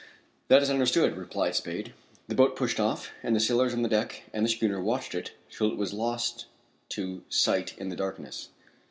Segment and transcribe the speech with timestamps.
[0.47, 1.93] "That is understood," replied Spade.
[2.27, 5.33] The boat pushed off, and the sailors on the deck of the schooner watched it
[5.51, 6.47] till it was lost
[6.89, 8.49] to sight in the darkness.